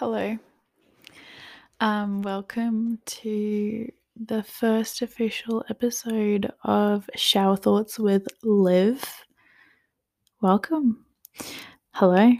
[0.00, 0.38] Hello.
[1.78, 9.04] Um, welcome to the first official episode of Shower Thoughts with Liv.
[10.40, 11.04] Welcome.
[11.90, 12.32] Hello.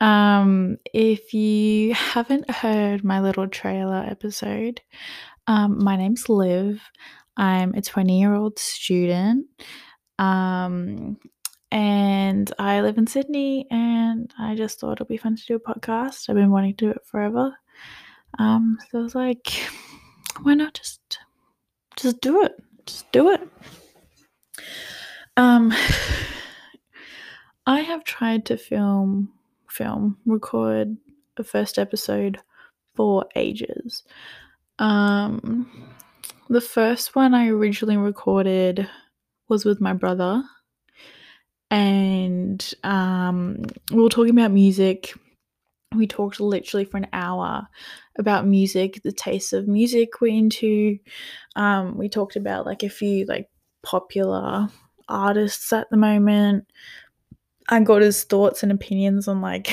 [0.00, 4.80] Um, if you haven't heard my little trailer episode,
[5.46, 6.82] um, my name's Liv.
[7.36, 9.46] I'm a 20 year old student.
[10.18, 11.18] Um,
[11.70, 15.60] and I live in Sydney, and I just thought it'd be fun to do a
[15.60, 16.28] podcast.
[16.28, 17.54] I've been wanting to do it forever.
[18.38, 19.48] Um, so I was like,
[20.42, 21.18] why not just
[21.96, 22.52] just do it?
[22.86, 23.48] Just do it.
[25.36, 25.72] Um,
[27.66, 29.30] I have tried to film,
[29.68, 30.96] film, record
[31.36, 32.38] a first episode
[32.94, 34.04] for ages.
[34.78, 35.70] Um,
[36.48, 38.88] the first one I originally recorded
[39.48, 40.42] was with my brother,
[41.70, 45.14] and um, we were talking about music.
[45.94, 47.66] We talked literally for an hour
[48.18, 50.98] about music, the tastes of music we're into.
[51.56, 53.48] Um, we talked about like a few like
[53.82, 54.68] popular
[55.08, 56.66] artists at the moment.
[57.68, 59.68] I got his thoughts and opinions on like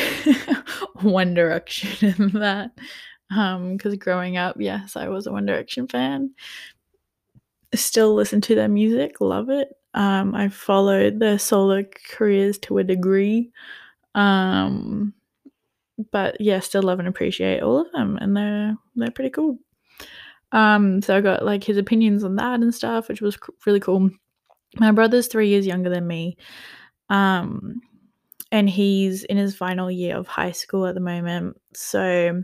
[1.01, 2.71] One Direction and that.
[3.35, 6.31] Um, because growing up, yes, I was a One Direction fan.
[7.73, 9.69] Still listen to their music, love it.
[9.97, 13.49] Um, I followed their solo careers to a degree.
[14.13, 15.15] Um,
[16.11, 19.57] but yeah, still love and appreciate all of them, and they're they're pretty cool.
[20.51, 24.11] Um, so I got like his opinions on that and stuff, which was really cool.
[24.79, 26.37] My brother's three years younger than me,
[27.09, 27.81] um,
[28.51, 31.59] and he's in his final year of high school at the moment.
[31.73, 32.43] So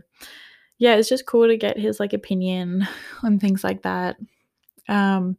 [0.78, 2.88] yeah, it's just cool to get his like opinion
[3.22, 4.16] on things like that.
[4.88, 5.36] Um,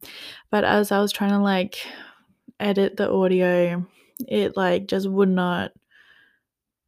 [0.50, 1.86] but as I was trying to like
[2.60, 3.86] edit the audio,
[4.28, 5.72] it like just would not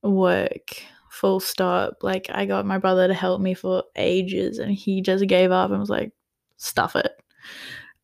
[0.04, 1.98] work full stop.
[2.02, 5.72] Like I got my brother to help me for ages and he just gave up
[5.72, 6.12] and was like,
[6.58, 7.12] stuff it.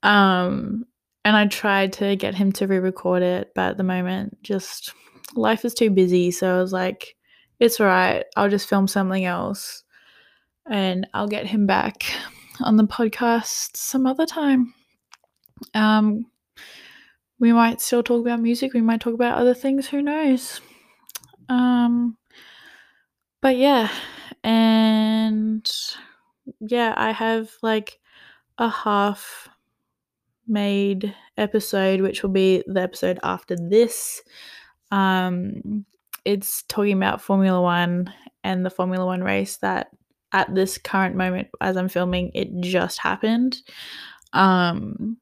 [0.03, 0.85] Um
[1.25, 4.93] and I tried to get him to re-record it, but at the moment just
[5.35, 6.31] life is too busy.
[6.31, 7.15] So I was like,
[7.59, 9.83] it's alright, I'll just film something else
[10.69, 12.05] and I'll get him back
[12.61, 14.73] on the podcast some other time.
[15.73, 16.25] Um
[17.39, 20.61] we might still talk about music, we might talk about other things, who knows.
[21.49, 22.17] Um
[23.41, 23.89] but yeah,
[24.43, 25.69] and
[26.61, 27.99] yeah, I have like
[28.57, 29.49] a half
[30.47, 34.21] made episode, which will be the episode after this.
[34.91, 35.85] Um,
[36.25, 38.13] it's talking about Formula One
[38.43, 39.89] and the Formula One race that
[40.33, 43.61] at this current moment, as I'm filming, it just happened.
[44.33, 45.17] Um,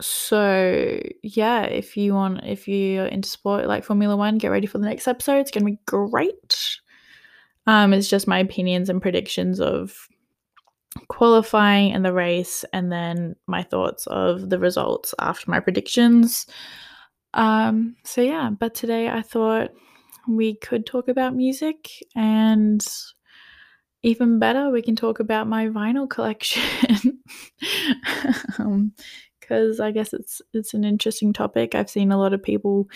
[0.00, 4.78] so yeah, if you want, if you're into sport like Formula One, get ready for
[4.78, 5.38] the next episode.
[5.38, 6.78] It's gonna be great.
[7.66, 10.08] Um, it's just my opinions and predictions of
[11.08, 16.46] qualifying and the race, and then my thoughts of the results after my predictions.
[17.34, 19.70] Um, so yeah, but today I thought
[20.28, 22.84] we could talk about music and
[24.02, 27.20] even better, we can talk about my vinyl collection.
[27.58, 31.74] because um, I guess it's it's an interesting topic.
[31.74, 32.88] I've seen a lot of people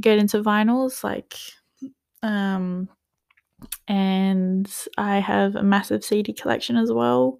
[0.00, 1.34] get into vinyls like
[2.22, 2.88] um
[3.88, 7.38] and I have a massive CD collection as well.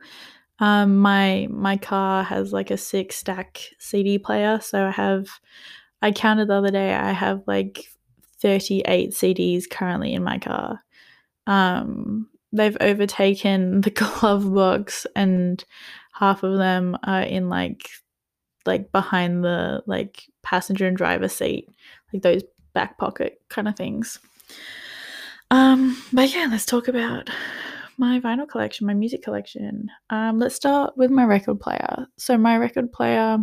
[0.60, 5.28] Um, my my car has like a six stack CD player, so I have.
[6.00, 6.94] I counted the other day.
[6.94, 7.84] I have like
[8.40, 10.80] thirty eight CDs currently in my car.
[11.46, 15.64] Um, they've overtaken the glove box, and
[16.12, 17.88] half of them are in like
[18.66, 21.68] like behind the like passenger and driver seat,
[22.12, 22.42] like those
[22.74, 24.18] back pocket kind of things.
[25.50, 27.30] Um, but yeah, let's talk about
[27.96, 29.88] my vinyl collection, my music collection.
[30.10, 32.06] Um, let's start with my record player.
[32.18, 33.38] So my record player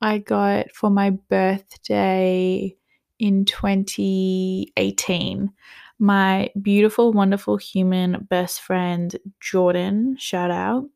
[0.00, 2.76] I got for my birthday
[3.18, 5.50] in 2018.
[5.98, 10.88] My beautiful, wonderful human best friend Jordan, shout out,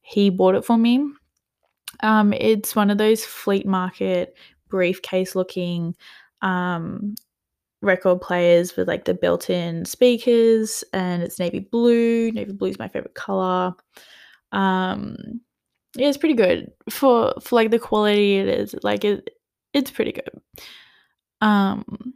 [0.00, 1.04] he bought it for me.
[2.02, 4.36] Um, it's one of those fleet market
[4.68, 5.94] briefcase looking
[6.42, 7.14] um,
[7.84, 12.32] record players with like the built-in speakers and it's navy blue.
[12.32, 13.74] Navy blue is my favorite color.
[14.52, 15.16] Um
[15.96, 16.72] yeah it's pretty good.
[16.90, 19.30] For for like the quality it is like it
[19.72, 20.30] it's pretty good.
[21.40, 22.14] Um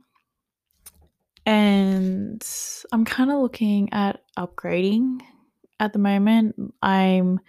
[1.48, 2.46] and
[2.92, 5.20] i'm kind of looking at upgrading
[5.80, 6.56] at the moment.
[6.82, 7.40] I'm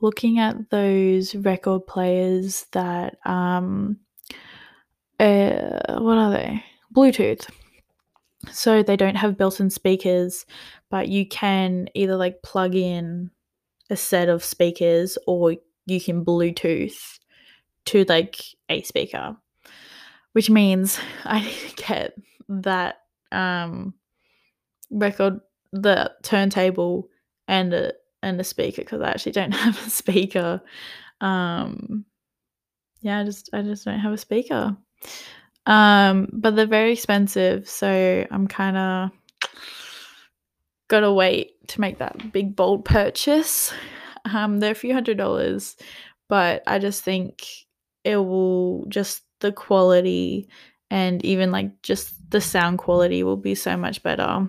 [0.00, 3.98] looking at those record players that um
[5.20, 6.64] uh, what are they?
[6.92, 7.48] Bluetooth.
[8.50, 10.46] So they don't have built in speakers,
[10.90, 13.30] but you can either like plug in
[13.88, 15.54] a set of speakers or
[15.86, 17.20] you can Bluetooth
[17.84, 19.36] to like a speaker,
[20.32, 22.14] which means I get
[22.48, 23.01] that
[23.32, 23.94] um,
[24.90, 25.40] record,
[25.72, 27.08] the turntable,
[27.48, 27.92] and a
[28.22, 30.62] and a speaker because I actually don't have a speaker.
[31.20, 32.04] Um,
[33.00, 34.76] yeah, I just I just don't have a speaker.
[35.66, 39.10] Um, but they're very expensive, so I'm kind of
[40.88, 43.72] gotta wait to make that big bold purchase.
[44.24, 45.76] Um, they're a few hundred dollars,
[46.28, 47.46] but I just think
[48.04, 50.48] it will just the quality
[50.92, 54.46] and even like just the sound quality will be so much better.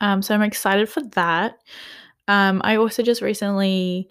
[0.00, 1.58] Um, so I'm excited for that.
[2.26, 4.08] Um, I also just recently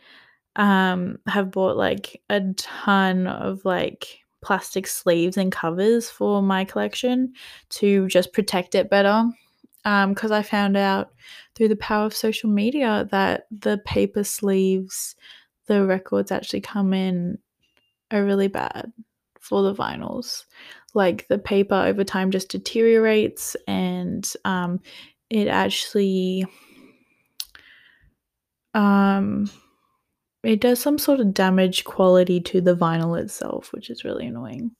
[0.57, 7.33] um have bought like a ton of like plastic sleeves and covers for my collection
[7.69, 9.25] to just protect it better.
[9.83, 11.11] Because um, I found out
[11.55, 15.15] through the power of social media that the paper sleeves,
[15.65, 17.39] the records actually come in
[18.11, 18.93] are really bad
[19.39, 20.45] for the vinyls.
[20.95, 24.79] Like the paper over time just deteriorates and um,
[25.29, 26.45] it actually
[28.73, 29.49] um,
[30.43, 34.71] it does some sort of damage quality to the vinyl itself, which is really annoying.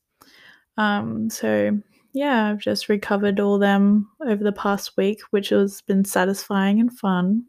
[0.78, 1.78] Um, so
[2.14, 6.98] yeah, I've just recovered all them over the past week, which has been satisfying and
[6.98, 7.44] fun.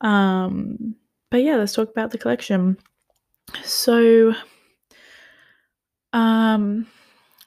[0.00, 0.96] Um,
[1.30, 2.78] but yeah, let's talk about the collection.
[3.62, 4.34] So,
[6.12, 6.86] um,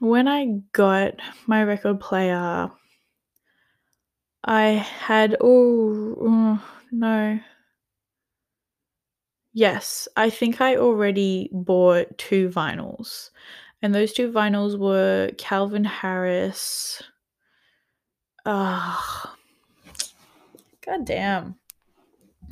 [0.04, 1.14] when I got
[1.48, 2.70] my record player,
[4.44, 6.62] I had oh,
[6.92, 7.40] no,
[9.54, 13.30] Yes, I think I already bought two vinyls.
[13.84, 17.04] And those two vinyls were Calvin Harris.
[18.48, 19.36] Ah,
[20.84, 21.56] God damn.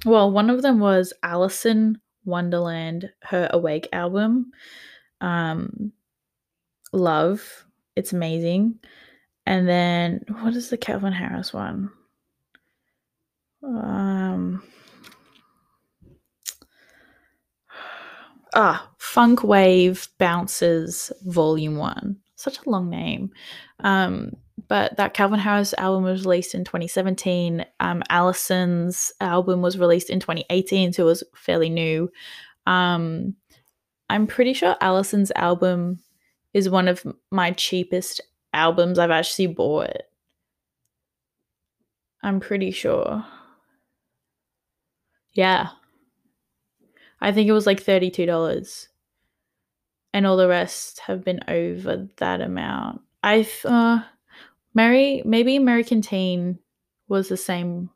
[0.06, 4.52] Well, one of them was Alison Wonderland, her Awake album.
[5.22, 5.92] Um,
[6.94, 7.66] Love.
[7.96, 8.80] It's amazing.
[9.46, 11.92] And then what is the Calvin Harris one?
[13.64, 14.64] Um
[18.56, 22.18] ah, Funk Wav Bounces Volume 1.
[22.36, 23.32] Such a long name.
[23.82, 24.32] Um,
[24.68, 27.66] but that Calvin Harris album was released in 2017.
[27.82, 32.10] Um, Alison's album was released in 2018, so it was fairly new.
[32.66, 33.36] Um,
[34.10, 36.00] I'm pretty sure Allison's album
[36.54, 38.22] is one of my cheapest
[38.54, 40.04] albums I've actually bought.
[42.24, 43.26] I'm pretty sure.
[45.34, 45.70] Yeah.
[47.20, 48.88] I think it was like $32.
[50.14, 53.02] And all the rest have been over that amount.
[53.24, 54.02] I uh
[54.74, 56.60] Mary maybe American Teen
[57.08, 57.90] was the same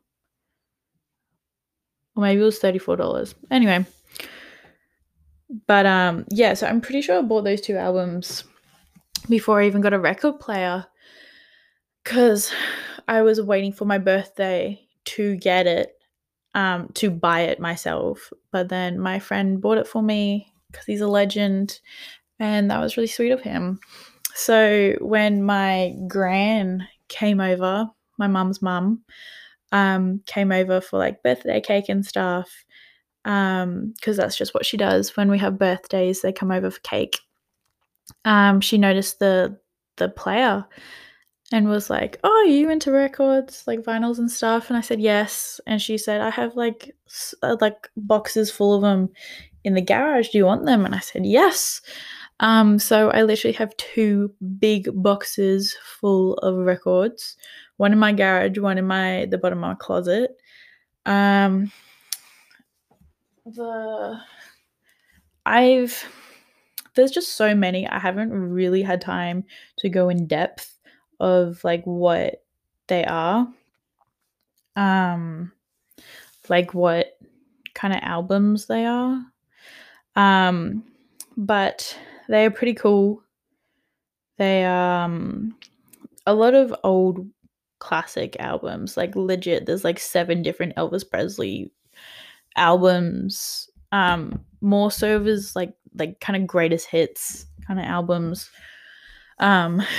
[2.14, 3.34] or maybe it was $34.
[3.50, 3.84] Anyway.
[5.66, 8.44] But um yeah, so I'm pretty sure I bought those two albums
[9.28, 10.86] before I even got a record player
[12.04, 12.52] cuz
[13.08, 15.96] I was waiting for my birthday to get it
[16.56, 18.32] um, to buy it myself.
[18.50, 21.80] But then my friend bought it for me because he's a legend,
[22.40, 23.78] and that was really sweet of him.
[24.34, 27.86] So when my gran came over,
[28.18, 29.02] my mum's mum,
[29.70, 32.50] um, came over for like birthday cake and stuff,
[33.26, 36.22] because um, that's just what she does when we have birthdays.
[36.22, 37.18] They come over for cake.
[38.24, 39.58] Um, she noticed the
[39.96, 40.64] the player
[41.50, 45.60] and was like, "Oh, you into records, like vinyls and stuff?" And I said, "Yes."
[45.66, 46.94] And she said, "I have like
[47.42, 49.08] uh, like boxes full of them
[49.64, 50.28] in the garage.
[50.28, 51.80] Do you want them?" And I said, "Yes."
[52.38, 57.36] Um, so I literally have two big boxes full of records,
[57.78, 60.36] one in my garage, one in my the bottom of my closet.
[61.06, 61.72] Um,
[63.46, 64.20] the
[65.44, 66.04] I've
[66.94, 67.86] there's just so many.
[67.86, 69.44] I haven't really had time
[69.78, 70.78] to go in depth
[71.20, 72.42] of like what
[72.88, 73.48] they are.
[74.74, 75.52] Um
[76.48, 77.18] like what
[77.74, 79.22] kind of albums they are.
[80.16, 80.84] Um
[81.36, 81.96] but
[82.28, 83.22] they are pretty cool.
[84.38, 85.56] They um
[86.26, 87.26] a lot of old
[87.78, 91.70] classic albums like legit there's like seven different elvis presley
[92.56, 98.50] albums um more so as like like kind of greatest hits kind of albums
[99.38, 99.82] um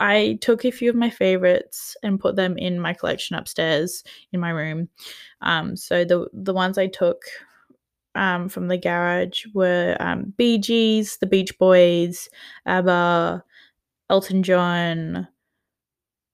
[0.00, 4.02] I took a few of my favorites and put them in my collection upstairs
[4.32, 4.88] in my room.
[5.42, 7.22] Um, so the the ones I took
[8.14, 12.28] um, from the garage were um, Bee Gees, The Beach Boys,
[12.66, 13.44] ABBA,
[14.10, 15.28] Elton John,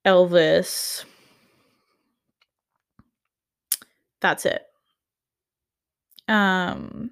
[0.05, 1.05] Elvis.
[4.21, 4.63] That's it.
[6.31, 7.11] Um,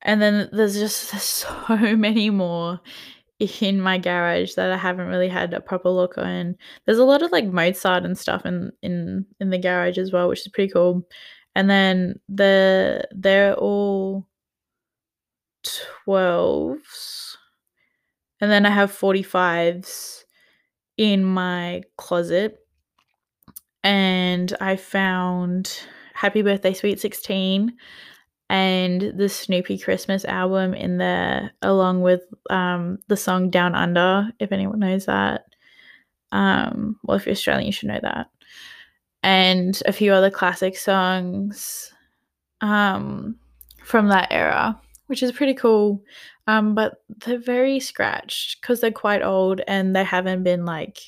[0.00, 2.80] and then there's just there's so many more
[3.60, 6.56] in my garage that I haven't really had a proper look on.
[6.86, 10.28] There's a lot of like Mozart and stuff in in in the garage as well,
[10.28, 11.06] which is pretty cool.
[11.54, 14.26] And then the they're all
[15.64, 17.36] 12s.
[18.40, 20.24] And then I have 45s
[20.96, 22.58] in my closet.
[23.84, 25.80] And I found
[26.14, 27.72] Happy Birthday Sweet 16
[28.48, 34.52] and the Snoopy Christmas album in there, along with um, the song Down Under, if
[34.52, 35.46] anyone knows that.
[36.32, 38.28] Um, well, if you're Australian, you should know that.
[39.22, 41.92] And a few other classic songs
[42.60, 43.36] um,
[43.82, 46.02] from that era, which is pretty cool.
[46.46, 50.98] Um, but they're very scratched because they're quite old and they haven't been like,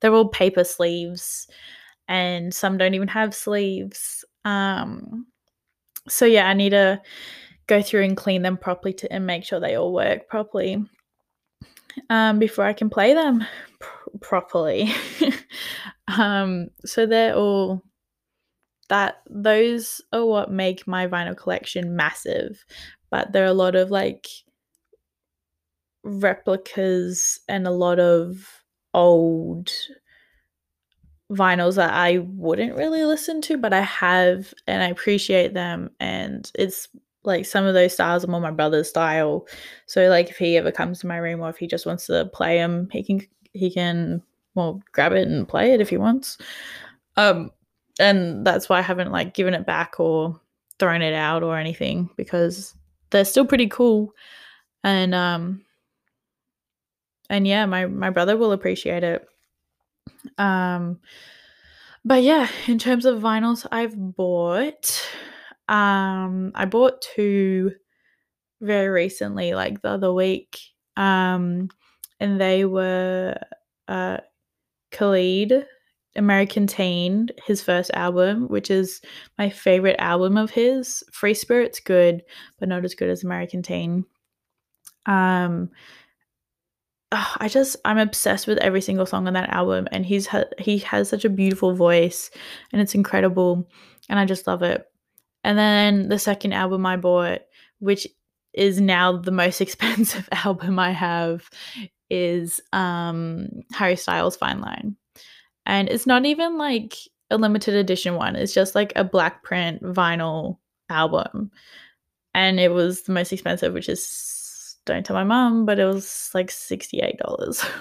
[0.00, 1.46] they're all paper sleeves
[2.08, 4.24] and some don't even have sleeves.
[4.44, 5.26] Um,
[6.08, 7.00] so yeah, I need to
[7.66, 10.84] go through and clean them properly to and make sure they all work properly
[12.08, 13.44] um, before I can play them
[13.78, 14.92] pr- properly.
[16.08, 17.82] um, so they're all
[18.88, 22.64] that those are what make my vinyl collection massive,
[23.10, 24.26] but there are a lot of like
[26.02, 28.62] replicas and a lot of
[28.94, 29.70] old
[31.30, 35.90] vinyls that I wouldn't really listen to, but I have and I appreciate them.
[36.00, 36.88] And it's
[37.22, 39.46] like some of those styles are more my brother's style.
[39.86, 42.26] So like if he ever comes to my room or if he just wants to
[42.32, 43.20] play them, he can
[43.52, 44.22] he can
[44.54, 46.38] well grab it and play it if he wants.
[47.16, 47.50] Um
[48.00, 50.40] and that's why I haven't like given it back or
[50.78, 52.74] thrown it out or anything because
[53.10, 54.12] they're still pretty cool.
[54.82, 55.64] And um
[57.28, 59.26] and yeah, my my brother will appreciate it.
[60.38, 61.00] Um,
[62.04, 65.08] but yeah, in terms of vinyls I've bought,
[65.68, 67.72] um, I bought two
[68.60, 70.58] very recently, like the other week.
[70.96, 71.68] Um,
[72.18, 73.36] and they were
[73.88, 74.18] uh
[74.92, 75.66] Khalid,
[76.16, 79.00] American Teen, his first album, which is
[79.38, 81.02] my favorite album of his.
[81.12, 82.22] Free Spirit's good,
[82.58, 84.04] but not as good as American Teen.
[85.06, 85.70] Um,
[87.12, 90.78] oh, I just I'm obsessed with every single song on that album, and he's he
[90.78, 92.30] has such a beautiful voice,
[92.72, 93.68] and it's incredible,
[94.08, 94.86] and I just love it.
[95.44, 97.40] And then the second album I bought,
[97.78, 98.06] which
[98.52, 101.48] is now the most expensive album I have,
[102.08, 104.96] is um, Harry Styles' Fine Line,
[105.66, 106.96] and it's not even like
[107.30, 108.36] a limited edition one.
[108.36, 111.50] It's just like a black print vinyl album,
[112.34, 114.39] and it was the most expensive, which is
[114.86, 117.64] don't tell my mom, but it was like $68.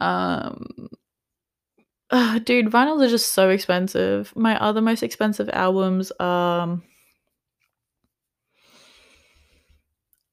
[0.00, 0.88] um
[2.12, 4.32] uh, dude, vinyls are just so expensive.
[4.34, 6.80] My other most expensive albums are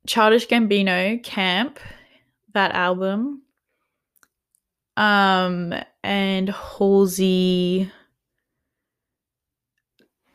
[0.07, 1.79] Childish Gambino Camp,
[2.53, 3.43] that album.
[4.96, 7.91] Um and Halsey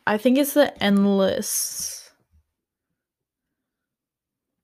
[0.06, 2.01] I think it's the Endless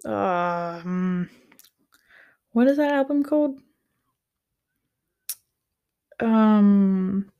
[0.04, 1.28] um
[2.52, 3.58] what is that album called?
[6.20, 7.30] Um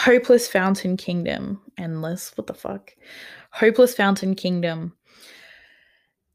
[0.00, 1.60] Hopeless Fountain Kingdom.
[1.76, 2.32] Endless.
[2.34, 2.92] What the fuck?
[3.50, 4.94] Hopeless Fountain Kingdom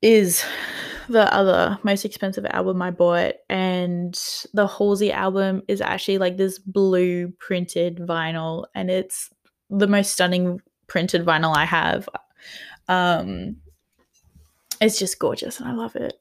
[0.04, 0.46] is
[1.10, 3.34] the other most expensive album I bought.
[3.50, 4.14] And
[4.54, 8.66] the Halsey album is actually like this blue printed vinyl.
[8.76, 9.32] And it's
[9.72, 12.08] the most stunning printed vinyl I have.
[12.88, 13.58] Um,
[14.82, 16.20] it's just gorgeous and I love it.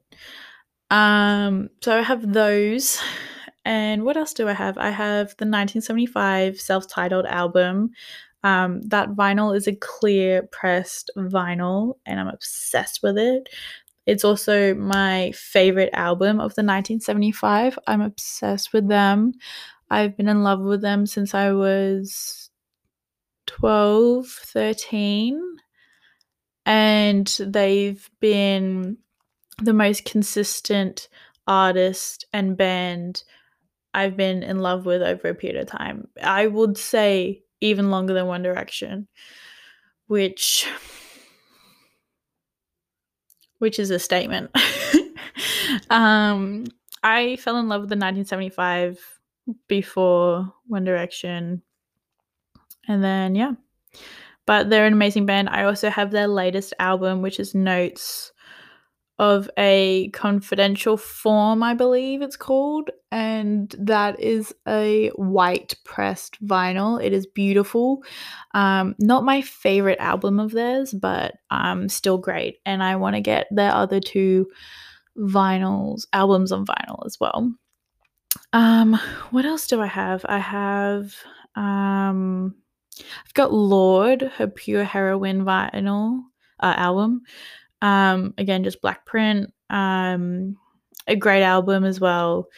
[0.90, 3.00] Um, so I have those.
[3.64, 4.76] And what else do I have?
[4.76, 7.90] I have the 1975 self titled album.
[8.42, 13.48] Um, that vinyl is a clear pressed vinyl, and I'm obsessed with it.
[14.04, 17.78] It's also my favorite album of the 1975.
[17.86, 19.32] I'm obsessed with them.
[19.90, 22.50] I've been in love with them since I was
[23.46, 25.40] 12, 13
[26.66, 28.98] and they've been
[29.62, 31.08] the most consistent
[31.46, 33.24] artist and band
[33.94, 36.08] I've been in love with over a period of time.
[36.22, 39.06] I would say even longer than One Direction,
[40.08, 40.66] which
[43.58, 44.50] which is a statement.
[45.90, 46.64] um,
[47.04, 48.98] I fell in love with the 1975
[49.68, 51.62] before One Direction,
[52.88, 53.52] and then yeah,
[54.46, 55.48] but they're an amazing band.
[55.48, 58.32] I also have their latest album, which is Notes
[59.18, 67.02] of a conditional form, I believe it's called, and that is a white pressed vinyl.
[67.02, 68.02] It is beautiful.
[68.54, 72.58] Um, not my favorite album of theirs, but um, still great.
[72.66, 74.48] And I want to get their other two
[75.16, 77.52] vinyls, albums on vinyl as well.
[78.52, 78.98] Um,
[79.30, 80.26] what else do I have?
[80.28, 81.14] I have
[81.56, 82.56] um
[83.24, 86.20] I've got Lorde, her pure heroine vinyl
[86.60, 87.22] uh, album.
[87.82, 89.52] Um, again, just black print.
[89.70, 90.56] Um,
[91.06, 92.48] a great album as well.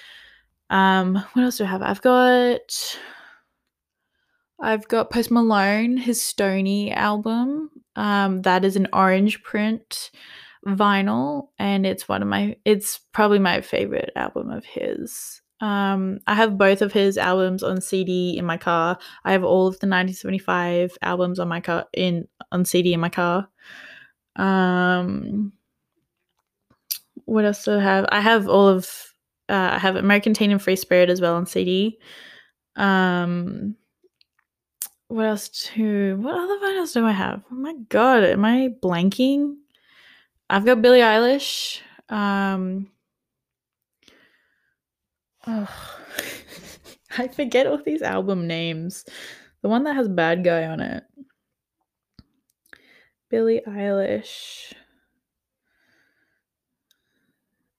[0.71, 1.83] Um, what else do I have?
[1.83, 2.99] I've got
[4.61, 7.71] I've got Post Malone, his Stoney album.
[7.95, 10.11] Um, that is an orange print
[10.67, 15.41] vinyl, and it's one of my it's probably my favorite album of his.
[15.61, 18.99] Um, I have both of his albums on CD in my car.
[19.25, 23.09] I have all of the 1975 albums on my car in on CD in my
[23.09, 23.49] car.
[24.37, 25.53] Um,
[27.25, 28.07] what else do I have?
[28.11, 28.87] I have all of
[29.49, 31.99] uh, I have American Teen and Free Spirit as well on CD.
[32.75, 33.77] Um,
[35.09, 37.43] what else to what other vinyls do I have?
[37.51, 39.55] Oh my god, am I blanking?
[40.51, 41.81] I've got Billie Eilish.
[42.09, 42.91] Um,
[45.47, 45.97] oh,
[47.19, 49.05] I forget all these album names.
[49.63, 51.05] The one that has Bad Guy on it.
[53.31, 54.73] Billie Eilish.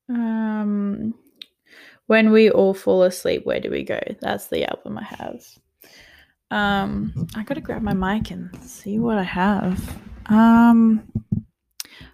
[0.10, 1.14] Um,
[2.08, 4.00] when we all fall asleep, where do we go?
[4.22, 5.44] That's the album I have.
[6.50, 10.00] Um, I gotta grab my mic and see what I have.
[10.28, 11.04] Um,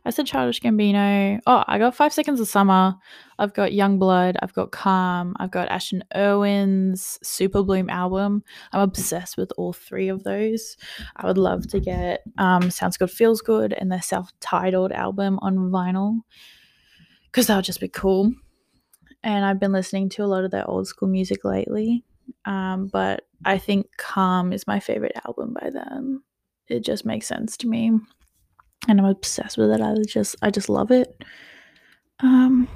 [0.05, 1.39] I said Childish Gambino.
[1.45, 2.95] Oh, I got Five Seconds of Summer.
[3.39, 4.37] I've got Young Blood.
[4.41, 5.35] I've got Calm.
[5.39, 8.43] I've got Ashton Irwin's Super Bloom album.
[8.71, 10.77] I'm obsessed with all three of those.
[11.15, 15.71] I would love to get um, Sounds Good, Feels Good, and their self-titled album on
[15.71, 16.19] vinyl
[17.33, 18.31] because that would just be cool.
[19.23, 22.03] And I've been listening to a lot of their old school music lately.
[22.45, 26.23] Um, but I think Calm is my favorite album by them.
[26.67, 27.91] It just makes sense to me
[28.87, 29.81] and I'm obsessed with it.
[29.81, 31.23] I just I just love it.
[32.19, 32.67] Um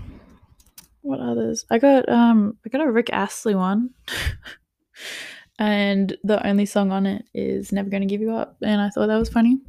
[1.02, 1.66] what others?
[1.70, 3.92] I got um I got a Rick Astley one.
[5.60, 9.08] and the only song on it is Never Gonna Give You Up and I thought
[9.08, 9.60] that was funny.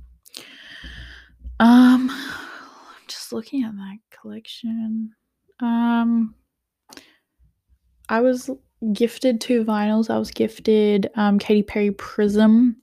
[1.60, 5.12] Um I'm just looking at that collection.
[5.60, 6.34] Um
[8.08, 8.48] I was
[8.92, 10.08] gifted two vinyls.
[10.08, 12.76] I was gifted um Katy Perry Prism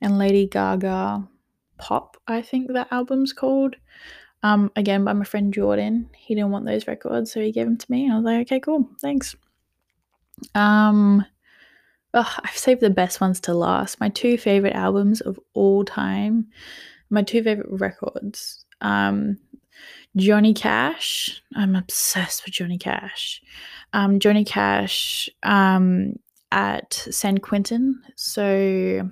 [0.00, 1.26] and Lady Gaga
[1.78, 3.76] Pop, I think that album's called.
[4.42, 6.10] Um, again, by my friend Jordan.
[6.16, 8.04] He didn't want those records, so he gave them to me.
[8.04, 9.34] And I was like, okay, cool, thanks.
[10.54, 11.24] Um,
[12.14, 14.00] I've saved the best ones to last.
[14.00, 16.46] My two favorite albums of all time,
[17.10, 18.64] my two favorite records.
[18.80, 19.38] Um,
[20.16, 21.42] Johnny Cash.
[21.54, 23.42] I'm obsessed with Johnny Cash.
[23.92, 26.14] Um, Johnny Cash um,
[26.50, 28.00] at San Quentin.
[28.16, 29.08] So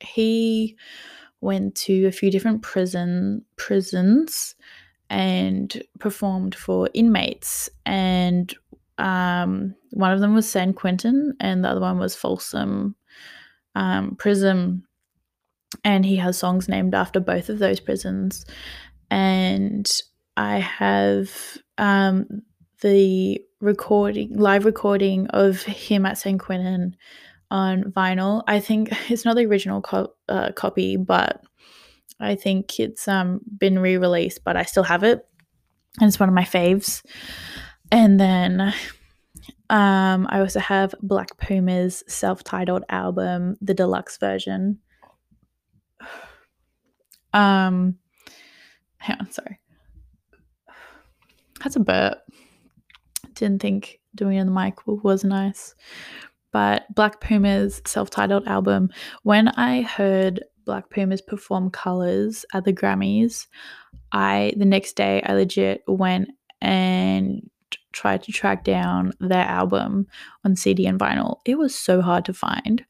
[0.00, 0.76] he
[1.42, 4.54] went to a few different prison prisons
[5.10, 7.68] and performed for inmates.
[7.84, 8.54] And
[8.96, 12.94] um, one of them was San Quentin and the other one was Folsom
[13.74, 14.84] um, prison.
[15.84, 18.46] And he has songs named after both of those prisons.
[19.10, 19.90] And
[20.36, 22.42] I have um,
[22.80, 26.96] the recording live recording of him at San Quentin
[27.52, 28.42] on vinyl.
[28.48, 31.42] I think it's not the original co- uh, copy, but
[32.18, 35.24] I think it's um, been re released, but I still have it.
[36.00, 37.04] And it's one of my faves.
[37.92, 38.72] And then
[39.68, 44.80] um, I also have Black Puma's self titled album, the deluxe version.
[47.34, 47.96] Um,
[48.98, 49.58] hang on, sorry.
[51.64, 52.18] That's a burp.
[53.32, 55.74] Didn't think doing it on the mic was nice
[56.52, 58.90] but Black Puma's self titled album,
[59.22, 63.46] when I heard Black Pumas perform Colors at the Grammys,
[64.12, 66.28] I, the next day, I legit went
[66.60, 67.48] and
[67.92, 70.06] tried to track down their album
[70.44, 71.38] on CD and vinyl.
[71.44, 72.84] It was so hard to find.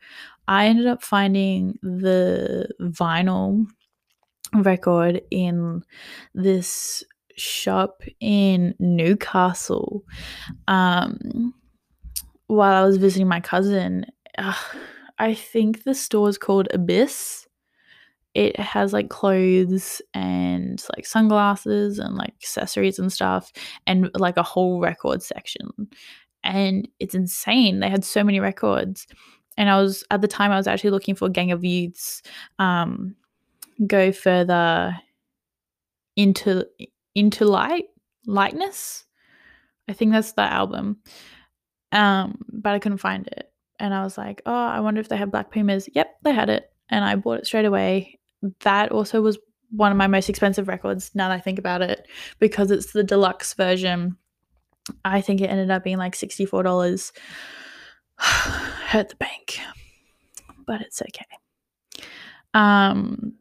[0.49, 3.67] I ended up finding the vinyl
[4.55, 5.83] record in
[6.35, 7.05] this
[7.37, 10.05] shop in Newcastle.
[10.69, 11.55] Um,
[12.53, 14.07] while I was visiting my cousin.
[14.37, 14.55] Uh,
[15.19, 17.47] I think the store is called Abyss.
[18.35, 23.53] It has like clothes and like sunglasses and like accessories and stuff,
[23.87, 25.71] and like a whole record section.
[26.45, 27.81] And it's insane.
[27.81, 29.07] They had so many records.
[29.57, 32.23] And I was at the time I was actually looking for Gang of Youths
[32.59, 33.15] um,
[33.87, 34.97] go further
[36.17, 36.67] into
[37.15, 37.85] into light
[38.27, 39.05] Lightness.
[39.89, 40.99] I think that's the album.
[41.93, 43.51] Um, but I couldn't find it.
[43.79, 45.89] And I was like, oh, I wonder if they have Black Pumas.
[45.93, 46.71] Yep, they had it.
[46.89, 48.19] And I bought it straight away.
[48.61, 49.39] That also was
[49.71, 52.07] one of my most expensive records now that I think about it
[52.39, 54.17] because it's the deluxe version.
[55.05, 57.13] I think it ended up being like $64.
[58.19, 59.59] Hurt the bank,
[60.67, 61.25] but it's okay.
[62.55, 63.35] Um,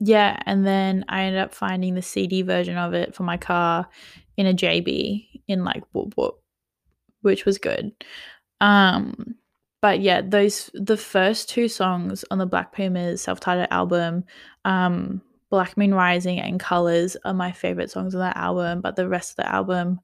[0.00, 3.88] yeah, and then I ended up finding the CD version of it for my car
[4.36, 6.42] in a JB in like whoop whoop,
[7.24, 7.92] which was good.
[8.60, 9.34] Um,
[9.82, 14.24] but yeah, those the first two songs on the Black Pumas self-titled album,
[14.64, 19.08] um, Black Moon Rising and Colors are my favorite songs on that album, but the
[19.08, 20.00] rest of the album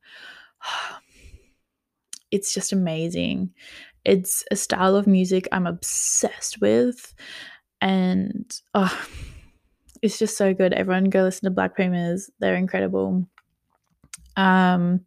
[2.31, 3.53] it's just amazing.
[4.05, 7.15] It's a style of music I'm obsessed with
[7.81, 9.07] and oh,
[10.03, 10.73] it's just so good.
[10.73, 12.31] Everyone go listen to Black Pumas.
[12.39, 13.27] They're incredible.
[14.37, 15.05] Um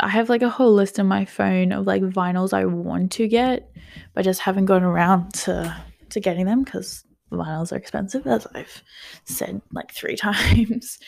[0.00, 3.28] I have like a whole list on my phone of like vinyls I want to
[3.28, 3.70] get,
[4.14, 5.76] but just haven't gone around to
[6.10, 8.82] to getting them because vinyls are expensive, as I've
[9.24, 10.98] said like three times.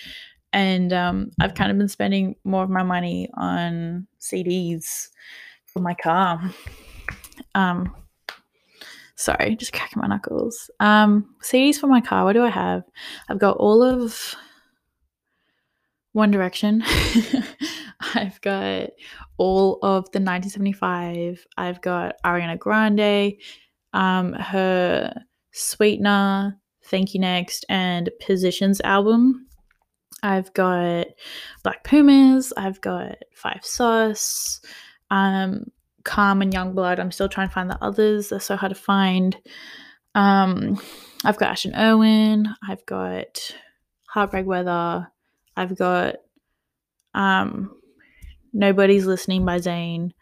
[0.53, 5.09] And um, I've kind of been spending more of my money on CDs
[5.67, 6.41] for my car.
[7.57, 7.93] Um,
[9.17, 10.71] sorry, just cracking my knuckles.
[10.79, 12.25] Um, CDs for my car.
[12.25, 12.85] What do I have?
[13.29, 14.37] I've got all of
[16.15, 16.83] One Direction.
[18.15, 18.91] I've got
[19.37, 21.45] all of the 1975.
[21.57, 23.35] I've got Ariana Grande,
[23.93, 25.13] um, her
[25.51, 29.49] Sweetener, Thank You Next, and Positions album.
[30.23, 31.09] I've got
[31.65, 32.53] Black Pumas.
[32.57, 34.61] I've got Five Sauce,
[35.11, 35.65] um,
[36.05, 37.01] Calm and Youngblood.
[37.01, 38.29] I'm still trying to find the others.
[38.29, 39.37] They're so hard to find.
[40.15, 40.81] Um,
[41.25, 42.55] I've got Ashton Irwin.
[42.69, 43.53] I've got
[44.07, 45.11] Heartbreak Weather.
[45.57, 46.17] I've got
[47.15, 47.75] um,
[48.53, 50.13] Nobody's Listening by Zayn.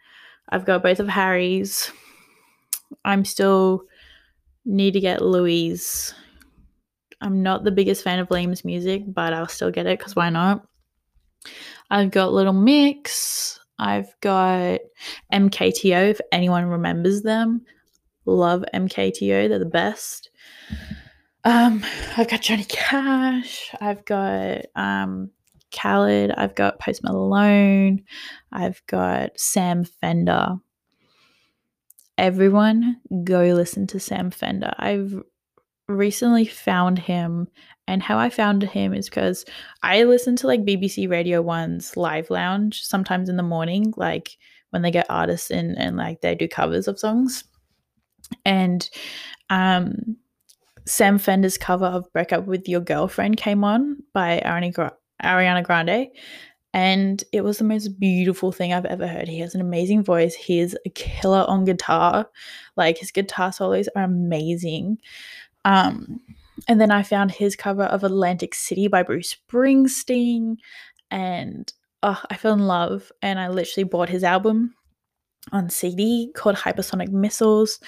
[0.49, 1.91] I've got both of Harry's.
[3.05, 3.83] I'm still
[4.65, 6.13] need to get Louis.
[7.21, 10.29] I'm not the biggest fan of Liam's music, but I'll still get it because why
[10.29, 10.65] not?
[11.89, 13.59] I've got Little Mix.
[13.79, 14.79] I've got
[15.31, 17.61] MKTO, if anyone remembers them.
[18.25, 20.29] Love MKTO, they're the best.
[21.45, 21.83] Um,
[22.15, 23.69] I've got Johnny Cash.
[23.81, 25.29] I've got um,
[25.73, 28.03] Khalid, I've got Post Malone,
[28.51, 30.55] I've got Sam Fender.
[32.17, 34.71] Everyone go listen to Sam Fender.
[34.77, 35.21] I've
[35.89, 37.47] recently found him
[37.87, 39.43] and how I found him is because
[39.81, 44.37] I listen to like BBC Radio 1's Live Lounge sometimes in the morning, like
[44.69, 47.43] when they get artists in and like they do covers of songs.
[48.45, 48.89] And
[49.49, 50.15] um
[50.85, 56.07] Sam Fender's cover of Break Up With Your Girlfriend came on by Ariana, Grande.
[56.73, 59.27] And it was the most beautiful thing I've ever heard.
[59.27, 60.33] He has an amazing voice.
[60.33, 62.27] He is a killer on guitar.
[62.75, 64.97] Like his guitar solos are amazing.
[65.65, 66.19] Um,
[66.67, 70.57] and then I found his cover of Atlantic City by Bruce Springsteen.
[71.11, 73.11] And oh, I fell in love.
[73.21, 74.73] And I literally bought his album
[75.51, 77.79] on CD called Hypersonic Missiles.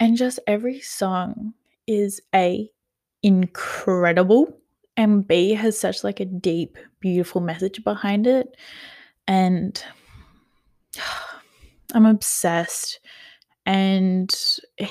[0.00, 1.52] And just every song
[1.86, 2.70] is A,
[3.22, 4.56] incredible
[4.96, 8.56] and B has such like a deep, beautiful message behind it.
[9.28, 9.82] And
[11.94, 12.98] I'm obsessed.
[13.64, 14.34] And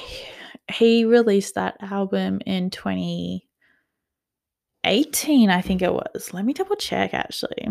[0.71, 6.33] he released that album in 2018, I think it was.
[6.33, 7.67] Let me double check actually.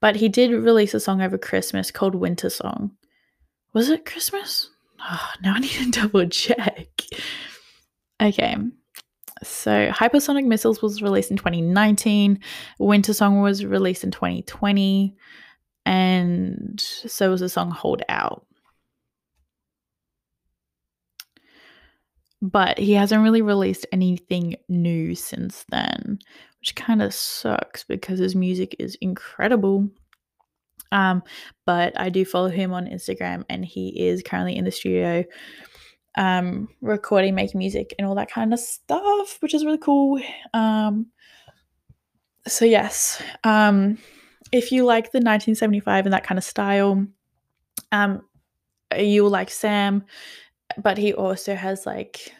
[0.00, 2.92] But he did release a song over Christmas called Winter Song.
[3.72, 4.70] Was it Christmas?
[5.00, 6.88] Oh, now I need to double check.
[8.20, 8.56] Okay.
[9.42, 12.40] So, Hypersonic Missiles was released in 2019.
[12.78, 15.16] Winter Song was released in 2020.
[15.86, 18.44] And so was the song Hold Out.
[22.42, 26.18] But he hasn't really released anything new since then,
[26.60, 29.88] which kind of sucks because his music is incredible.
[30.90, 31.22] Um,
[31.66, 35.24] but I do follow him on Instagram and he is currently in the studio
[36.16, 40.20] um, recording, making music, and all that kind of stuff, which is really cool.
[40.52, 41.06] Um,
[42.46, 43.98] so, yes, um,
[44.52, 47.06] if you like the 1975 and that kind of style,
[47.92, 48.22] um,
[48.96, 50.04] you will like Sam,
[50.76, 52.32] but he also has like,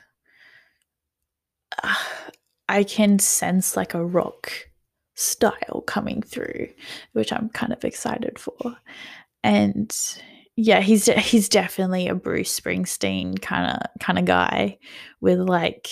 [1.83, 1.95] uh,
[2.71, 4.68] I can sense like a rock
[5.19, 6.69] style coming through,
[7.13, 8.77] which I'm kind of excited for.
[9.43, 9.95] And
[10.55, 14.79] yeah, he's he's definitely a Bruce Springsteen kind of kind of guy
[15.21, 15.89] with like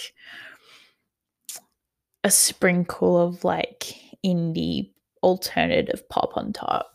[2.22, 6.92] a sprinkle of like indie alternative pop on top.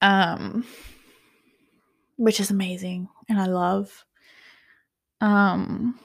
[0.00, 0.64] Um
[2.16, 4.04] which is amazing and I love.
[5.20, 5.98] Um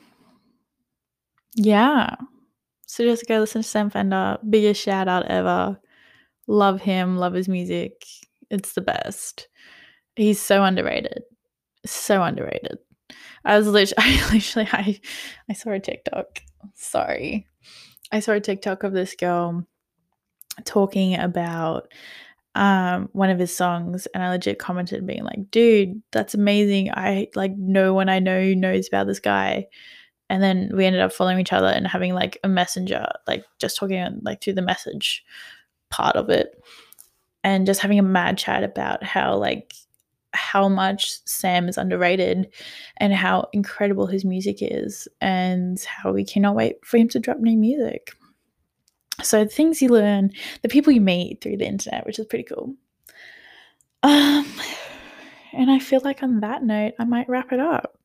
[1.53, 2.15] yeah.
[2.89, 4.39] So just go listen to Sam Fender.
[4.49, 5.79] Biggest shout out ever.
[6.47, 8.03] Love him, love his music.
[8.49, 9.47] It's the best.
[10.15, 11.21] He's so underrated.
[11.85, 12.79] So underrated.
[13.45, 14.99] I was literally, I literally, I,
[15.47, 16.39] I saw a TikTok.
[16.73, 17.45] Sorry.
[18.11, 19.67] I saw a TikTok of this girl
[20.65, 21.93] talking about
[22.55, 26.89] um one of his songs and I legit commented being like, dude, that's amazing.
[26.91, 29.67] I like no one I know knows about this guy.
[30.29, 33.77] And then we ended up following each other and having like a messenger, like just
[33.77, 35.23] talking like through the message
[35.89, 36.61] part of it.
[37.43, 39.73] And just having a mad chat about how like
[40.33, 42.51] how much Sam is underrated
[42.97, 47.39] and how incredible his music is and how we cannot wait for him to drop
[47.39, 48.13] new music.
[49.23, 52.45] So the things you learn, the people you meet through the internet, which is pretty
[52.45, 52.75] cool.
[54.03, 54.45] Um,
[55.53, 57.98] and I feel like on that note, I might wrap it up.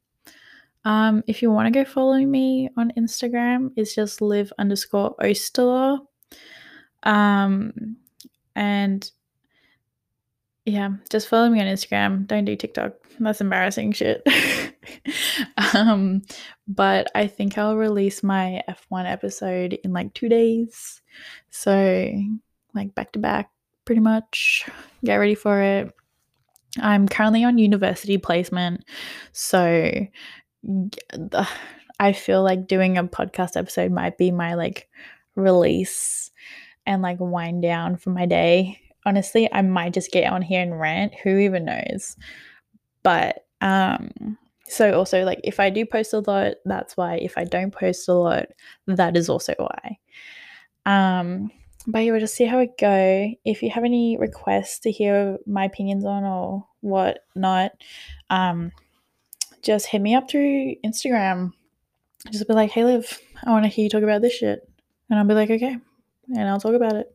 [0.84, 5.98] Um, if you want to go follow me on Instagram, it's just live underscore Osterler.
[7.02, 7.96] Um,
[8.54, 9.10] and
[10.64, 12.26] yeah, just follow me on Instagram.
[12.26, 12.92] Don't do TikTok.
[13.20, 14.26] That's embarrassing shit.
[15.74, 16.22] um,
[16.66, 21.02] but I think I'll release my F1 episode in like two days.
[21.50, 22.10] So,
[22.74, 23.50] like back to back,
[23.84, 24.68] pretty much.
[25.04, 25.92] Get ready for it.
[26.80, 28.84] I'm currently on university placement.
[29.32, 30.06] So,
[32.00, 34.88] I feel like doing a podcast episode might be my like
[35.36, 36.30] release
[36.86, 40.78] and like wind down for my day honestly, I might just get on here and
[40.78, 41.14] rant.
[41.22, 42.16] Who even knows?
[43.02, 47.16] But um, so also like if I do post a lot, that's why.
[47.16, 48.46] If I don't post a lot,
[48.86, 49.98] that is also why.
[50.86, 51.50] Um,
[51.86, 53.30] but yeah, we'll just see how it go.
[53.44, 57.72] If you have any requests to hear my opinions on or what not,
[58.30, 58.72] um,
[59.64, 61.52] just hit me up through Instagram.
[62.30, 64.68] Just be like, hey Liv, I want to hear you talk about this shit.
[65.10, 65.76] And I'll be like, okay.
[66.34, 67.14] And I'll talk about it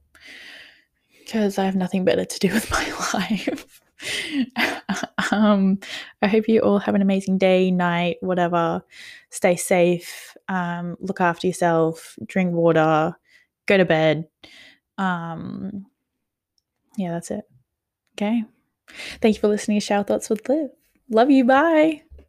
[1.20, 3.82] because I have nothing better to do with my life.
[5.32, 5.80] um,
[6.22, 8.84] I hope you all have an amazing day, night, whatever.
[9.30, 10.36] Stay safe.
[10.48, 12.18] Um, look after yourself.
[12.26, 13.16] Drink water.
[13.68, 14.28] Go to bed.
[14.98, 15.86] Um,
[16.98, 17.46] yeah, that's it.
[18.18, 18.44] Okay.
[19.22, 20.72] Thank you for listening to Shower Thoughts with Liv.
[21.10, 21.46] Love you.
[21.46, 22.04] Bye.